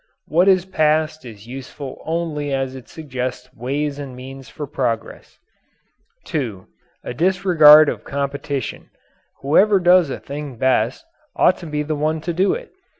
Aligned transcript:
What 0.25 0.47
is 0.47 0.65
past 0.65 1.25
is 1.25 1.45
useful 1.45 2.01
only 2.07 2.51
as 2.51 2.73
it 2.75 2.89
suggests 2.89 3.53
ways 3.53 3.99
and 3.99 4.15
means 4.15 4.49
for 4.49 4.65
progress. 4.65 5.37
(2) 6.25 6.65
A 7.03 7.13
disregard 7.13 7.87
of 7.87 8.03
competition. 8.03 8.89
Whoever 9.43 9.79
does 9.79 10.09
a 10.09 10.19
thing 10.19 10.57
best 10.57 11.05
ought 11.35 11.57
to 11.59 11.67
be 11.67 11.83
the 11.83 11.93
one 11.95 12.19
to 12.21 12.33
do 12.33 12.55
it. 12.55 12.71